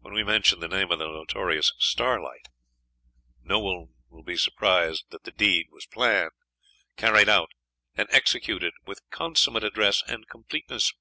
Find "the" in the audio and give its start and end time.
0.58-0.66, 0.98-1.06, 5.22-5.30